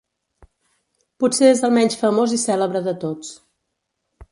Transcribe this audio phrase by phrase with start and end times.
[1.23, 3.33] Potser és el menys famós i cèlebre de tots.